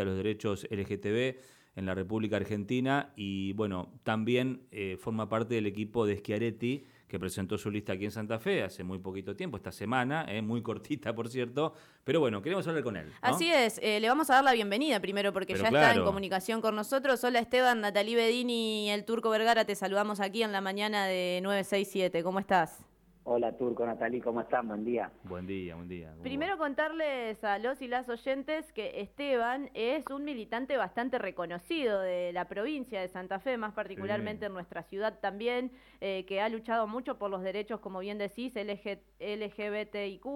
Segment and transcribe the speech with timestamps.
[0.00, 1.36] de los derechos LGTB
[1.74, 7.18] en la República Argentina y bueno, también eh, forma parte del equipo de Schiaretti que
[7.18, 10.62] presentó su lista aquí en Santa Fe hace muy poquito tiempo, esta semana, eh, muy
[10.62, 11.74] cortita por cierto,
[12.04, 13.10] pero bueno, queremos hablar con él.
[13.20, 16.60] Así es, eh, le vamos a dar la bienvenida primero porque ya está en comunicación
[16.60, 17.22] con nosotros.
[17.24, 21.40] Hola Esteban, Natalí Bedini y el Turco Vergara, te saludamos aquí en la mañana de
[21.42, 22.84] 967, ¿cómo estás?
[23.24, 24.66] Hola Turco, Natalí, ¿cómo están?
[24.66, 25.12] Buen día.
[25.22, 26.12] Buen día, buen día.
[26.22, 32.32] Primero contarles a los y las oyentes que Esteban es un militante bastante reconocido de
[32.32, 35.70] la provincia de Santa Fe, más particularmente en nuestra ciudad también,
[36.00, 40.26] eh, que ha luchado mucho por los derechos, como bien decís, LG, LGBTIQ,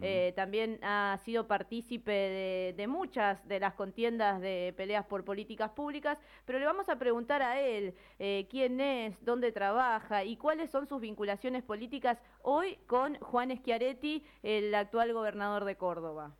[0.00, 6.18] eh, también ha sido partícipe de, muchas de las contiendas de peleas por políticas públicas,
[6.44, 10.88] pero le vamos a preguntar a él eh, quién es, dónde trabaja y cuáles son
[10.88, 16.34] sus vinculaciones políticas hoy con Juan Schiaretti, el actual gobernador de Córdoba.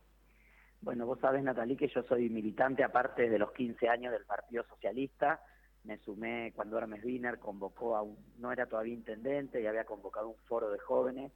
[0.81, 4.65] Bueno, vos sabés, Natalí, que yo soy militante aparte de los 15 años del Partido
[4.67, 5.41] Socialista.
[5.85, 10.29] Me sumé cuando Hermes Wiener convocó a un, no era todavía intendente y había convocado
[10.29, 11.31] un foro de jóvenes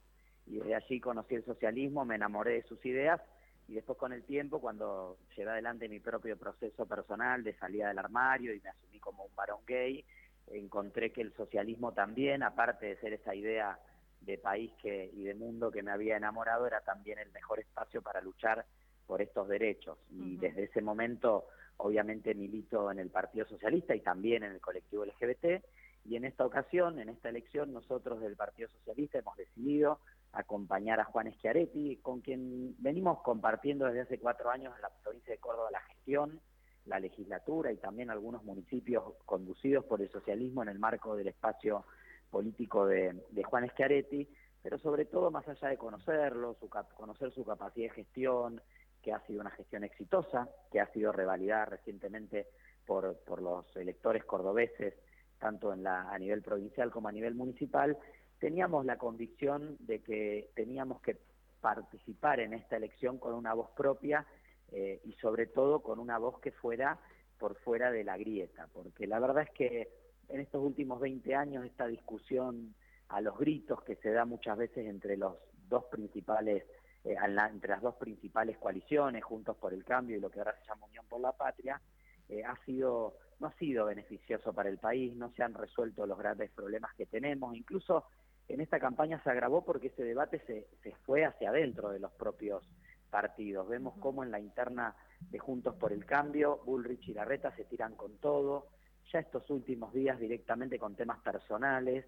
[0.46, 3.20] y de allí conocí el socialismo, me enamoré de sus ideas
[3.68, 7.98] y después con el tiempo, cuando llevé adelante mi propio proceso personal de salida del
[7.98, 10.04] armario y me asumí como un varón gay,
[10.46, 13.78] encontré que el socialismo también, aparte de ser esa idea
[14.20, 18.02] de país que, y de mundo que me había enamorado, era también el mejor espacio
[18.02, 18.66] para luchar
[19.06, 19.98] por estos derechos.
[20.10, 21.46] Y desde ese momento,
[21.78, 25.64] obviamente, milito en el Partido Socialista y también en el colectivo LGBT.
[26.04, 30.00] Y en esta ocasión, en esta elección, nosotros del Partido Socialista hemos decidido
[30.32, 35.32] acompañar a Juan Schiaretti, con quien venimos compartiendo desde hace cuatro años en la provincia
[35.32, 36.40] de Córdoba la gestión,
[36.84, 41.84] la legislatura y también algunos municipios conducidos por el socialismo en el marco del espacio
[42.30, 44.28] político de, Juan Schiaretti,
[44.62, 48.60] pero sobre todo más allá de conocerlo, su, conocer su capacidad de gestión,
[49.02, 52.48] que ha sido una gestión exitosa, que ha sido revalidada recientemente
[52.84, 54.94] por, por los electores cordobeses,
[55.38, 57.96] tanto en la, a nivel provincial como a nivel municipal,
[58.38, 61.16] teníamos la convicción de que teníamos que
[61.60, 64.26] participar en esta elección con una voz propia
[64.70, 66.98] eh, y sobre todo con una voz que fuera
[67.38, 69.88] por fuera de la grieta, porque la verdad es que
[70.28, 72.74] en estos últimos 20 años esta discusión
[73.08, 75.34] a los gritos que se da muchas veces entre los
[75.68, 76.64] dos principales
[77.04, 77.16] eh,
[77.50, 80.86] entre las dos principales coaliciones, Juntos por el Cambio y lo que ahora se llama
[80.86, 81.80] Unión por la Patria,
[82.28, 86.18] eh, ha sido no ha sido beneficioso para el país, no se han resuelto los
[86.18, 88.04] grandes problemas que tenemos, incluso
[88.48, 92.10] en esta campaña se agravó porque ese debate se, se fue hacia adentro de los
[92.12, 92.64] propios
[93.10, 93.68] partidos.
[93.68, 97.94] Vemos cómo en la interna de Juntos por el Cambio, Bullrich y Larreta se tiran
[97.94, 98.66] con todo,
[99.12, 102.04] ya estos últimos días directamente con temas personales,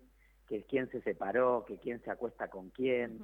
[0.46, 3.20] que quién se separó, que quién se acuesta con quién.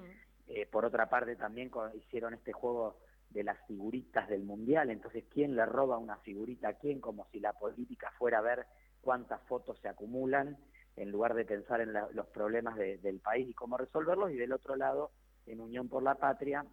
[0.46, 2.98] Eh, por otra parte también hicieron este juego
[3.30, 7.40] de las figuritas del mundial, entonces quién le roba una figurita a quién, como si
[7.40, 8.66] la política fuera a ver
[9.00, 10.56] cuántas fotos se acumulan,
[10.96, 14.76] en lugar de pensar en los problemas del país y cómo resolverlos, y del otro
[14.76, 15.10] lado,
[15.46, 16.64] en Unión por la Patria,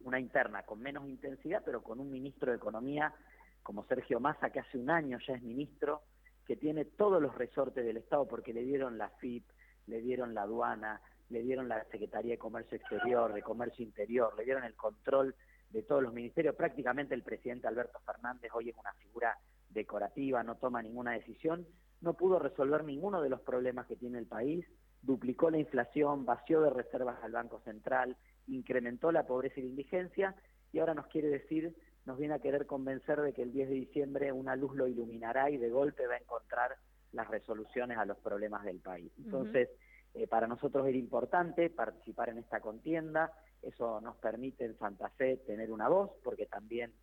[0.00, 3.12] una interna con menos intensidad, pero con un ministro de Economía
[3.62, 6.02] como Sergio Massa, que hace un año ya es ministro,
[6.48, 9.44] que tiene todos los resortes del Estado porque le dieron la FIP,
[9.86, 14.44] le dieron la aduana, le dieron la Secretaría de Comercio Exterior, de Comercio Interior, le
[14.44, 15.34] dieron el control
[15.68, 16.54] de todos los ministerios.
[16.54, 19.36] Prácticamente el presidente Alberto Fernández hoy es una figura
[19.68, 21.66] decorativa, no toma ninguna decisión,
[22.00, 24.64] no pudo resolver ninguno de los problemas que tiene el país,
[25.02, 28.16] duplicó la inflación, vació de reservas al Banco Central,
[28.46, 30.34] incrementó la pobreza y la indigencia
[30.72, 31.76] y ahora nos quiere decir
[32.08, 35.50] nos viene a querer convencer de que el 10 de diciembre una luz lo iluminará
[35.50, 36.74] y de golpe va a encontrar
[37.12, 39.12] las resoluciones a los problemas del país.
[39.18, 39.68] Entonces,
[40.14, 43.30] eh, para nosotros era importante participar en esta contienda,
[43.62, 46.94] eso nos permite en Santa Fe tener una voz, porque también,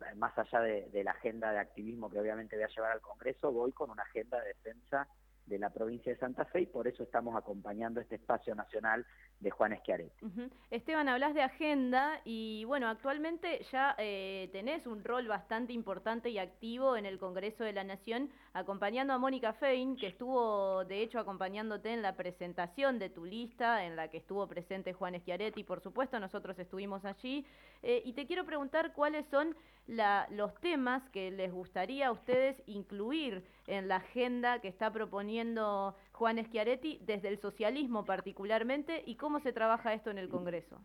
[0.00, 3.02] eh, más allá de, de la agenda de activismo que obviamente voy a llevar al
[3.02, 5.06] Congreso, voy con una agenda de defensa
[5.46, 9.04] de la provincia de Santa Fe y por eso estamos acompañando este espacio nacional
[9.40, 10.26] de Juan Schiaretti.
[10.70, 16.38] Esteban, hablas de agenda y bueno, actualmente ya eh, tenés un rol bastante importante y
[16.38, 21.18] activo en el Congreso de la Nación acompañando a Mónica Fein, que estuvo de hecho
[21.18, 25.80] acompañándote en la presentación de tu lista en la que estuvo presente Juan Schiaretti, por
[25.80, 27.44] supuesto nosotros estuvimos allí
[27.82, 29.54] eh, y te quiero preguntar cuáles son
[29.86, 36.44] los temas que les gustaría a ustedes incluir en la agenda que está proponiendo Juan
[36.44, 40.80] Schiaretti desde el socialismo particularmente y cómo se trabaja esto en el Congreso.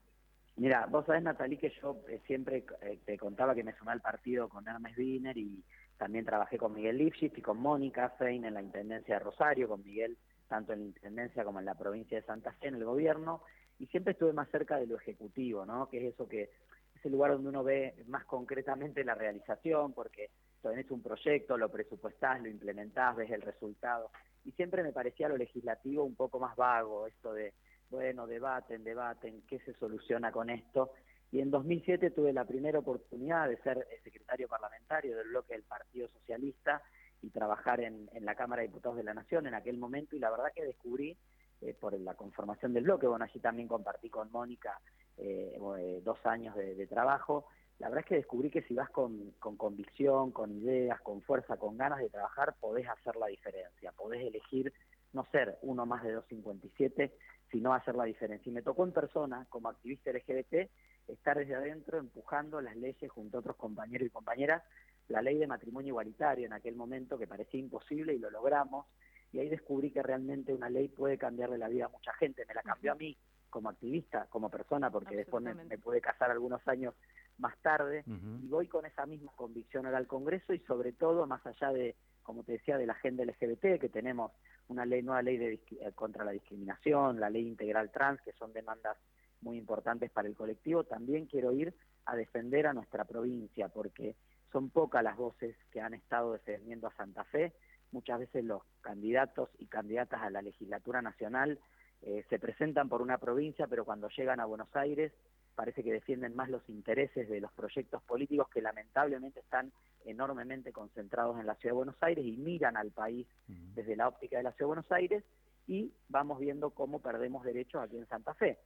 [0.55, 4.01] Mira, vos sabés, Natalí, que yo eh, siempre eh, te contaba que me sumé al
[4.01, 5.63] partido con Hermes Wiener y
[5.97, 9.83] también trabajé con Miguel Lipschitz y con Mónica Fein en la Intendencia de Rosario, con
[9.83, 10.17] Miguel
[10.49, 13.41] tanto en la Intendencia como en la provincia de Santa Fe, en el gobierno,
[13.77, 15.87] y siempre estuve más cerca de lo ejecutivo, ¿no?
[15.87, 16.49] Que es eso que
[16.95, 20.31] es el lugar donde uno ve más concretamente la realización, porque
[20.61, 24.11] tenés un proyecto, lo presupuestás, lo implementás, ves el resultado.
[24.45, 27.53] Y siempre me parecía lo legislativo un poco más vago, esto de,
[27.89, 30.91] bueno, debaten, debaten, ¿qué se soluciona con esto?
[31.31, 36.07] Y en 2007 tuve la primera oportunidad de ser secretario parlamentario del bloque del Partido
[36.07, 36.81] Socialista
[37.21, 40.31] y trabajar en, la Cámara de Diputados de la Nación en aquel momento y la
[40.31, 41.17] verdad que descubrí
[41.61, 44.79] eh, por la conformación del bloque, bueno, allí también compartí con Mónica
[45.17, 47.45] eh, eh, dos años de, trabajo,
[47.79, 51.57] la verdad es que descubrí que si vas con, con, convicción, con ideas, con fuerza,
[51.57, 54.73] con ganas de trabajar, podés hacer la diferencia, podés elegir
[55.13, 57.13] no ser uno más de 257,
[57.51, 58.49] sino hacer la diferencia.
[58.49, 60.69] Y me tocó en persona, como activista LGBT,
[61.07, 64.61] estar desde adentro empujando las leyes junto a otros compañeros y compañeras,
[65.07, 68.85] la ley de matrimonio igualitario en aquel momento que parecía imposible y lo logramos,
[69.31, 72.53] y ahí descubrí que realmente una ley puede cambiarle la vida a mucha gente, me
[72.53, 73.17] la cambió a mí
[73.49, 76.93] como activista, como persona, porque después me, pude casar algunos años
[77.39, 81.45] más tarde, y voy con esa misma convicción ahora al Congreso y sobre todo, más
[81.45, 84.31] allá de, como te decía, de la agenda LGBT, que tenemos
[84.67, 88.53] una ley, nueva ley de, eh, contra la discriminación, la ley integral trans, que son
[88.53, 88.97] demandas
[89.41, 91.73] muy importantes para el colectivo, también quiero ir
[92.05, 94.15] a defender a nuestra provincia, porque
[94.51, 97.53] son pocas las voces que han estado defendiendo a Santa Fe.
[97.91, 101.59] Muchas veces los candidatos y candidatas a la legislatura nacional
[102.01, 105.13] eh, se presentan por una provincia, pero cuando llegan a Buenos Aires
[105.59, 109.73] parece que defienden más los intereses de los proyectos políticos que lamentablemente están
[110.05, 113.27] enormemente concentrados en la Ciudad de Buenos Aires y miran al país
[113.75, 115.21] desde la óptica de la Ciudad de Buenos Aires
[115.67, 118.57] y vamos viendo cómo perdemos derechos aquí en Santa Fe.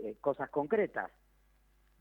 [0.00, 1.12] Eh, cosas concretas,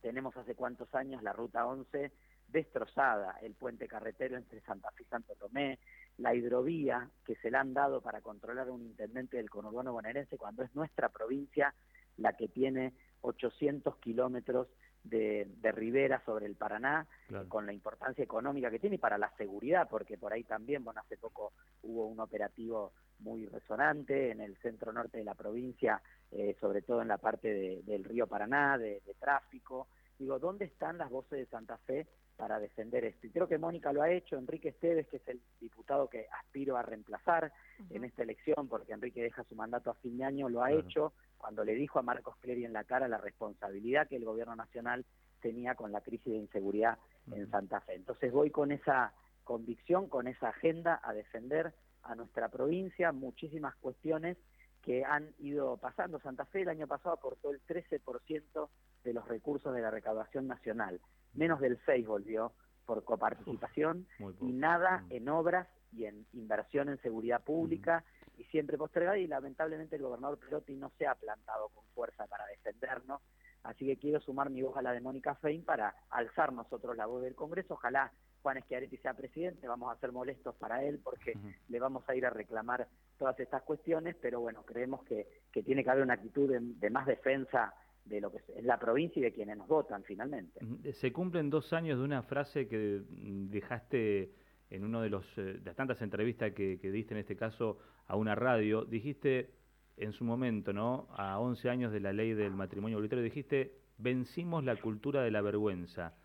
[0.01, 2.12] tenemos hace cuántos años la Ruta 11
[2.48, 5.78] destrozada, el puente carretero entre Santa Fe y Santo Tomé,
[6.18, 10.40] la hidrovía que se le han dado para controlar a un intendente del conurbano bonaerense
[10.40, 11.75] cuando es nuestra provincia
[12.18, 14.68] la que tiene 800 kilómetros
[15.04, 17.07] de, ribera sobre el Paraná,
[17.48, 21.01] con la importancia económica que tiene y para la seguridad, porque por ahí también, bueno,
[21.01, 26.01] hace poco hubo un operativo muy resonante en el centro norte de la provincia,
[26.31, 29.88] eh, sobre todo en la parte del río Paraná, de, de tráfico.
[30.18, 32.07] Digo, ¿dónde están las voces de Santa Fe
[32.39, 33.27] para defender esto.
[33.27, 36.77] Y creo que Mónica lo ha hecho, Enrique Esteves, que es el diputado que aspiro
[36.77, 37.51] a reemplazar
[37.89, 41.12] en esta elección, porque Enrique deja su mandato a fin de año, lo ha hecho
[41.40, 45.06] cuando le dijo a Marcos Clery en la cara la responsabilidad que el gobierno nacional
[45.42, 47.00] tenía con la crisis de inseguridad
[47.32, 47.96] en Santa Fe.
[47.96, 49.14] Entonces voy con esa
[49.44, 54.38] convicción, con esa agenda a defender a nuestra provincia muchísimas cuestiones
[54.84, 56.20] que han ido pasando.
[56.20, 58.70] Santa Fe el año pasado aportó el 13%
[59.04, 61.00] de los recursos de la recaudación nacional
[61.34, 62.54] menos del 6 volvió
[62.86, 64.08] por coparticipación
[64.42, 65.12] y nada mm.
[65.12, 68.04] en obras y en inversión en seguridad pública.
[68.40, 72.46] Y siempre postergada y lamentablemente el gobernador Perotti no se ha plantado con fuerza para
[72.48, 73.22] defendernos,
[73.64, 77.06] así que quiero sumar mi voz a la de Mónica Fein para alzar nosotros la
[77.06, 81.38] voz del Congreso, ojalá Juan Schiaretti sea presidente, vamos a ser molestos para él porque
[81.68, 82.88] le vamos a ir a reclamar
[83.18, 87.06] todas estas cuestiones, pero bueno, creemos que, que tiene que haber una actitud de más
[87.06, 87.74] defensa
[88.06, 90.60] de lo que es la provincia y de quienes nos votan finalmente.
[90.94, 94.32] Se cumplen dos años de una frase que dejaste
[94.70, 98.16] en uno de los eh, de las tantas entrevistas que, diste en este caso a
[98.16, 99.52] una radio, dijiste
[99.96, 101.08] en su momento, ¿no?
[101.12, 105.42] A 11 años de la ley del matrimonio igualitario, dijiste, vencimos la cultura de la
[105.42, 106.16] vergüenza.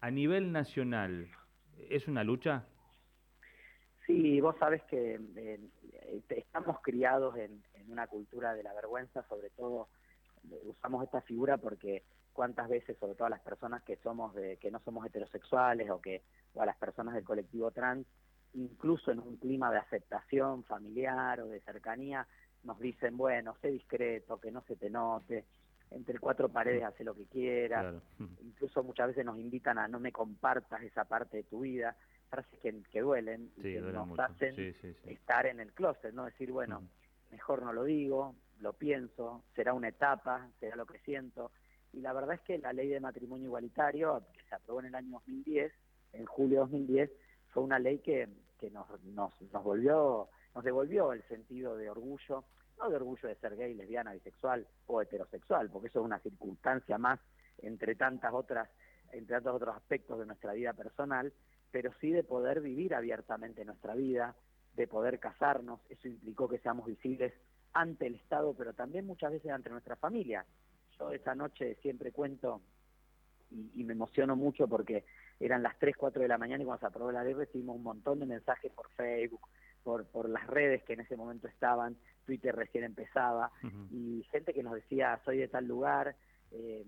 [0.00, 1.28] A nivel nacional,
[1.90, 2.64] ¿es una lucha?
[4.06, 5.60] Sí, vos sabes que eh,
[6.30, 9.88] estamos criados en, en, una cultura de la vergüenza, sobre todo
[10.64, 14.70] usamos esta figura porque cuántas veces, sobre todo a las personas que somos de, que
[14.70, 16.22] no somos heterosexuales o que
[16.54, 18.06] o a las personas del colectivo trans,
[18.54, 22.26] incluso en un clima de aceptación familiar o de cercanía,
[22.64, 25.44] nos dicen, bueno, sé discreto, que no se te note,
[25.90, 27.94] entre cuatro paredes hace lo que quieras,
[28.42, 31.96] incluso muchas veces nos invitan a no me compartas esa parte de tu vida,
[32.28, 34.74] frases que, que duelen y que nos hacen
[35.06, 36.26] estar en el closet, ¿no?
[36.26, 36.82] Decir, bueno,
[37.30, 41.52] mejor no lo digo, lo pienso, será una etapa, será lo que siento.
[41.92, 44.94] Y la verdad es que la ley de matrimonio igualitario, que se aprobó en el
[44.94, 45.72] año 2010,
[46.12, 47.10] en julio de 2010,
[47.50, 48.28] fue una ley que,
[48.70, 52.44] nos, nos, nos, volvió, nos devolvió el sentido de orgullo,
[52.78, 56.98] no de orgullo de ser gay, lesbiana, bisexual o heterosexual, porque eso es una circunstancia
[56.98, 57.20] más
[57.58, 58.68] entre tantas otras,
[59.12, 61.32] entre tantos otros aspectos de nuestra vida personal,
[61.70, 64.34] pero sí de poder vivir abiertamente nuestra vida,
[64.74, 67.32] de poder casarnos, eso implicó que seamos visibles
[67.72, 70.46] ante el Estado, pero también muchas veces ante nuestra familia.
[70.98, 72.62] Yo esa noche siempre cuento
[73.50, 75.04] y, me emociono mucho porque
[75.40, 77.82] eran las 3, 4 de la mañana y cuando se aprobó la ley recibimos un
[77.82, 79.40] montón de mensajes por Facebook,
[79.82, 83.50] por, por las redes que en ese momento estaban, Twitter recién empezaba,
[83.90, 86.16] y gente que nos decía, soy de tal lugar,
[86.50, 86.84] eh,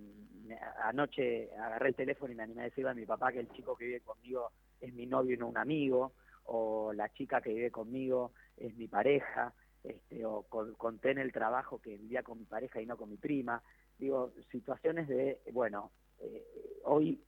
[0.82, 3.76] anoche agarré el teléfono y me animé a decirle a mi papá que el chico
[3.76, 6.12] que vive conmigo es mi novio y no un amigo,
[6.44, 11.80] o la chica que vive conmigo es mi pareja, este, o conté en el trabajo
[11.80, 13.62] que vivía con mi pareja y no con mi prima.
[13.98, 16.44] Digo, situaciones de, bueno, eh,
[16.84, 17.22] hoy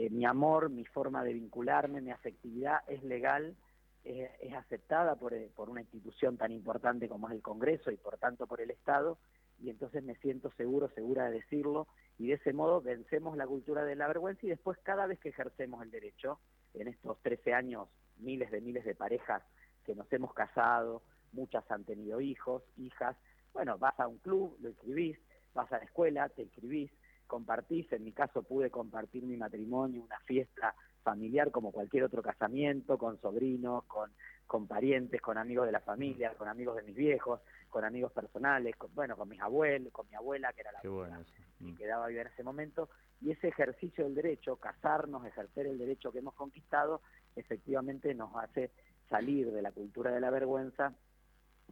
[0.00, 3.54] eh, mi amor, mi forma de vincularme, mi afectividad es legal,
[4.02, 8.46] es aceptada por, por una institución tan importante como es el Congreso y por tanto
[8.46, 9.18] por el Estado,
[9.58, 11.86] y entonces me siento seguro, segura de decirlo,
[12.18, 15.28] y de ese modo vencemos la cultura de la vergüenza y después cada vez que
[15.28, 16.38] ejercemos el derecho,
[16.72, 17.88] en estos 13 años,
[18.18, 19.42] miles de miles de parejas
[19.84, 21.02] que nos hemos casado,
[21.32, 23.16] muchas han tenido hijos, hijas,
[23.52, 25.18] bueno, vas a un club, lo escribís,
[25.54, 26.90] vas a la escuela, te inscribís,
[27.30, 32.98] compartís, en mi caso pude compartir mi matrimonio, una fiesta familiar como cualquier otro casamiento,
[32.98, 34.10] con sobrinos, con,
[34.48, 38.74] con parientes, con amigos de la familia, con amigos de mis viejos, con amigos personales,
[38.74, 42.26] con, bueno, con mis abuelos, con mi abuela, que era la que quedaba viva en
[42.26, 42.88] ese momento,
[43.20, 47.00] y ese ejercicio del derecho, casarnos, ejercer el derecho que hemos conquistado,
[47.36, 48.72] efectivamente nos hace
[49.08, 50.94] salir de la cultura de la vergüenza,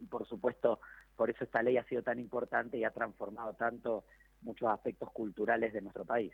[0.00, 0.78] y por supuesto,
[1.16, 4.04] por eso esta ley ha sido tan importante y ha transformado tanto
[4.42, 6.32] muchos aspectos culturales de nuestro país.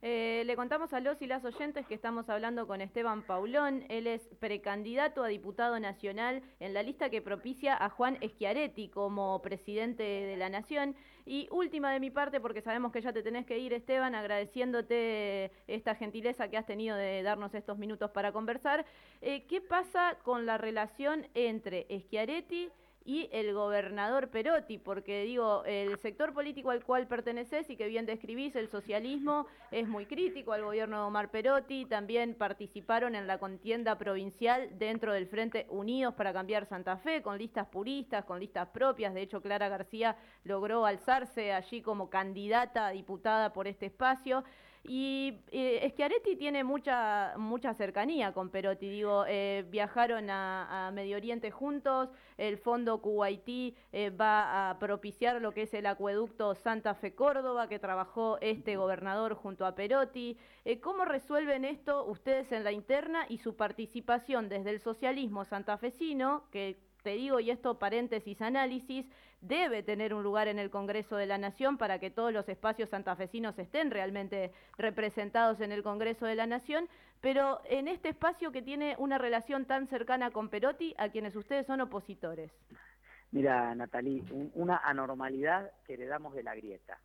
[0.00, 3.84] Eh, le contamos a los y las oyentes que estamos hablando con Esteban Paulón.
[3.88, 9.42] Él es precandidato a diputado nacional en la lista que propicia a Juan Schiaretti como
[9.42, 10.94] presidente de la Nación.
[11.24, 15.52] Y última de mi parte, porque sabemos que ya te tenés que ir, Esteban, agradeciéndote
[15.68, 18.84] esta gentileza que has tenido de darnos estos minutos para conversar.
[19.20, 22.70] Eh, ¿Qué pasa con la relación entre Schiaretti
[23.04, 28.06] y el gobernador Perotti, porque digo, el sector político al cual perteneces y que bien
[28.06, 33.38] describís, el socialismo, es muy crítico al gobierno de Omar Perotti, también participaron en la
[33.38, 38.68] contienda provincial dentro del Frente Unidos para cambiar Santa Fe, con listas puristas, con listas
[38.68, 44.44] propias, de hecho Clara García logró alzarse allí como candidata a diputada por este espacio.
[44.84, 51.50] Y eh, Schiaretti tiene mucha mucha cercanía con Perotti, digo, eh, viajaron a, Medio Oriente
[51.50, 57.14] juntos, el fondo Kuwaití eh, va a propiciar lo que es el acueducto Santa Fe
[57.14, 60.36] Córdoba, que trabajó este gobernador junto a Perotti.
[60.64, 66.44] Eh, ¿Cómo resuelven esto ustedes en la interna y su participación desde el socialismo santafesino,
[66.50, 69.06] que te digo, y esto paréntesis análisis,
[69.40, 72.88] debe tener un lugar en el Congreso de la Nación para que todos los espacios
[72.90, 76.88] santafesinos estén realmente representados en el Congreso de la Nación,
[77.20, 81.66] pero en este espacio que tiene una relación tan cercana con Perotti, a quienes ustedes
[81.66, 82.50] son opositores.
[83.32, 84.22] Mira, Natalí,
[84.54, 86.98] una anormalidad que heredamos de la grieta.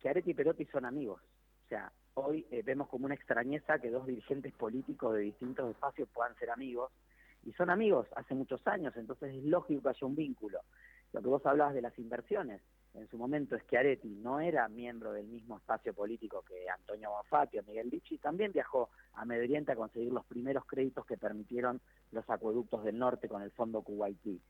[0.00, 1.20] Que Areti y Perotti son amigos.
[1.66, 6.08] O sea, hoy eh, vemos como una extrañeza que dos dirigentes políticos de distintos espacios
[6.14, 6.90] puedan ser amigos
[7.48, 10.60] y son amigos hace muchos años, entonces es lógico que haya un vínculo.
[11.14, 12.60] Lo que vos hablabas de las inversiones,
[12.92, 17.62] en su momento Schiaretti no era miembro del mismo espacio político que Antonio Bonfatti o
[17.62, 21.80] Miguel Lichi, también viajó a Medio Oriente a conseguir los primeros créditos que permitieron
[22.12, 24.42] los acueductos del norte con el fondo Kuwaití.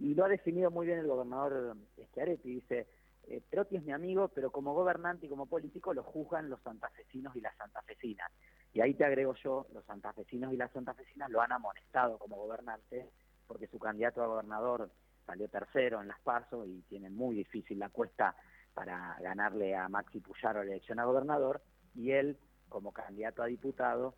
[0.00, 1.74] Y lo ha definido muy bien el gobernador
[2.10, 2.86] Schiaretti, dice,
[3.28, 7.34] eh, Perotti es mi amigo, pero como gobernante y como político lo juzgan los santafesinos
[7.34, 8.30] y las santafesinas.
[8.72, 13.10] Y ahí te agrego yo, los santafesinos y las santafesinas lo han amonestado como gobernante,
[13.46, 14.90] porque su candidato a gobernador
[15.26, 18.34] salió tercero en las PASO y tiene muy difícil la cuesta
[18.74, 21.62] para ganarle a Maxi Puyaro la elección a gobernador,
[21.94, 22.38] y él,
[22.68, 24.14] como candidato a diputado,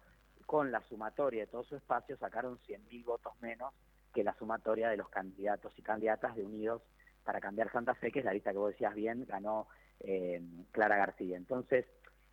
[0.46, 3.74] con la sumatoria de todo su espacio, sacaron 100.000 votos menos
[4.12, 6.82] que la sumatoria de los candidatos y candidatas de Unidos
[7.24, 9.66] para cambiar Santa Fe, que es la lista que vos decías bien, ganó
[10.00, 11.36] eh, Clara García.
[11.36, 11.86] Entonces,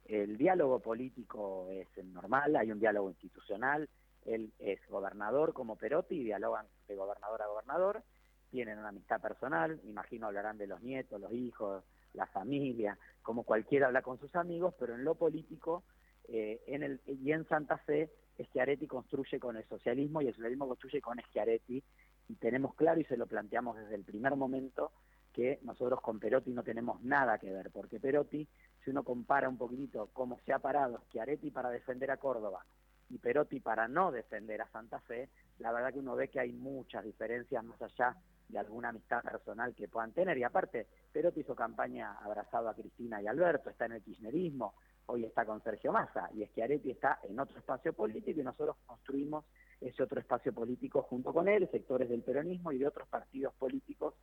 [0.06, 3.90] el diálogo político es normal, hay un diálogo institucional,
[4.26, 8.04] él es gobernador como Perotti, dialogan de gobernador a gobernador,
[8.50, 13.88] tienen una amistad personal, imagino hablarán de los nietos, los hijos, la familia, como cualquiera
[13.88, 15.84] habla con sus amigos, pero en lo político
[16.28, 20.68] eh, en el, y en Santa Fe, Schiaretti construye con el socialismo y el socialismo
[20.68, 21.84] construye con Schiaretti,
[22.28, 24.92] y tenemos claro y se lo planteamos desde el primer momento
[25.34, 28.48] que nosotros con Perotti no tenemos nada que ver, porque Perotti,
[28.84, 32.66] si uno compara un poquitito cómo se ha parado Schiaretti para defender a Córdoba
[33.10, 36.52] y Perotti para no defender a Santa Fe, la verdad que uno ve que hay
[36.54, 38.16] muchas diferencias más allá
[38.48, 40.38] de alguna amistad personal que puedan tener.
[40.38, 44.74] Y aparte, Perotti hizo campaña abrazado a Cristina y Alberto, está en el kirchnerismo,
[45.08, 49.46] hoy está con Sergio Massa, y Schiaretti está en otro espacio político y nosotros construimos
[49.80, 54.14] ese otro espacio político junto con él, sectores del peronismo y de otros partidos políticos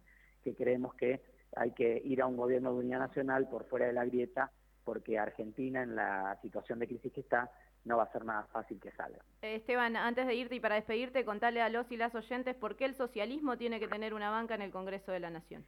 [0.42, 1.20] que creemos que
[1.57, 4.50] hay que ir a un gobierno de unidad nacional por fuera de la grieta,
[4.85, 7.50] porque Argentina en la situación de crisis que está
[7.85, 9.19] no va a ser nada fácil que salga.
[9.40, 12.85] Esteban, antes de irte y para despedirte, contale a los y las oyentes por qué
[12.85, 15.64] el socialismo tiene que tener una banca en el Congreso de la Nación.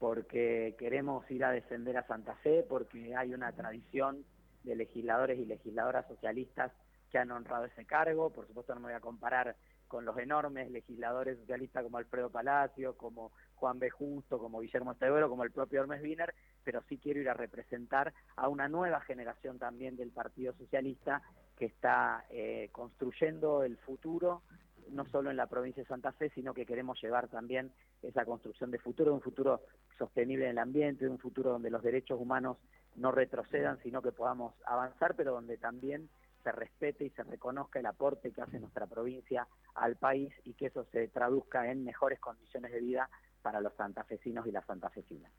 [0.00, 4.24] porque queremos ir a defender a Santa Fe, porque hay una tradición
[4.64, 6.72] de legisladores y legisladoras socialistas
[7.10, 8.30] que han honrado ese cargo.
[8.30, 9.56] Por supuesto no me voy a comparar
[9.88, 13.90] con los enormes legisladores socialistas como Alfredo Palacio, como Juan B.
[13.90, 18.14] Justo, como Guillermo Estevero, como el propio Hermes Wiener, pero sí quiero ir a representar
[18.36, 21.22] a una nueva generación también del Partido Socialista
[21.56, 24.42] que está eh, construyendo el futuro
[24.88, 27.70] no solo en la provincia de Santa Fe, sino que queremos llevar también
[28.02, 29.60] esa construcción de futuro, un futuro
[29.96, 32.56] sostenible en el ambiente, un futuro donde los derechos humanos
[32.96, 36.08] no retrocedan, sino que podamos avanzar, pero donde también
[36.42, 40.66] se respete y se reconozca el aporte que hace nuestra provincia al país y que
[40.66, 43.10] eso se traduzca en mejores condiciones de vida
[43.42, 45.32] para los santafesinos y las santafesinas.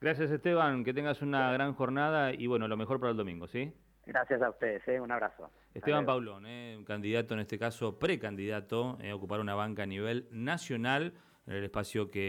[0.00, 3.72] Gracias Esteban, que tengas una gran jornada y bueno, lo mejor para el domingo, ¿sí?
[4.06, 5.00] Gracias a ustedes, ¿eh?
[5.00, 5.50] un abrazo.
[5.74, 6.76] Esteban Paulón, ¿eh?
[6.78, 11.12] un candidato en este caso, precandidato, a ocupar una banca a nivel nacional
[11.46, 12.26] en el espacio que